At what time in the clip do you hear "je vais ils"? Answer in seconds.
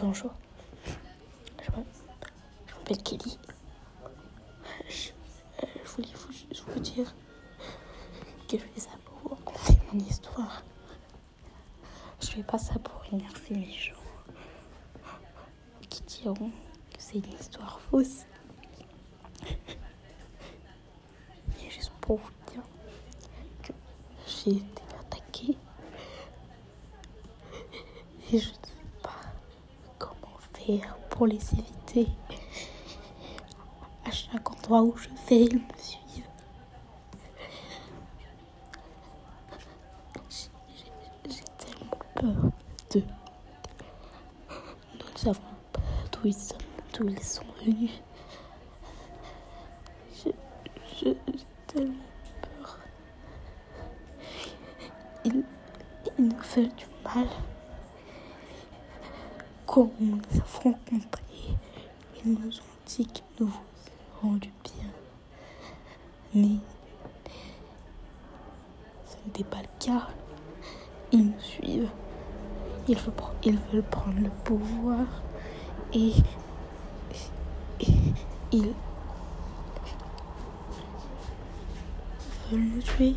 34.96-35.56